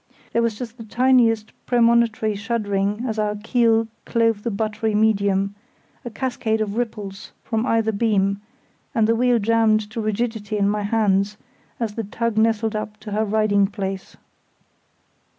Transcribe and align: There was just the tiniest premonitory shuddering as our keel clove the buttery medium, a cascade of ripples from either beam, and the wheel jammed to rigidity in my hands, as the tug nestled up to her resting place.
There 0.33 0.41
was 0.41 0.57
just 0.57 0.77
the 0.79 0.83
tiniest 0.83 1.51
premonitory 1.67 2.33
shuddering 2.35 3.03
as 3.05 3.19
our 3.19 3.35
keel 3.35 3.87
clove 4.07 4.41
the 4.41 4.49
buttery 4.49 4.95
medium, 4.95 5.53
a 6.03 6.09
cascade 6.09 6.59
of 6.59 6.75
ripples 6.75 7.33
from 7.43 7.67
either 7.67 7.91
beam, 7.91 8.41
and 8.95 9.05
the 9.07 9.15
wheel 9.15 9.37
jammed 9.37 9.81
to 9.91 10.01
rigidity 10.01 10.57
in 10.57 10.67
my 10.67 10.81
hands, 10.81 11.37
as 11.79 11.93
the 11.93 12.03
tug 12.03 12.35
nestled 12.39 12.75
up 12.75 12.97
to 13.01 13.11
her 13.11 13.23
resting 13.23 13.67
place. 13.67 14.17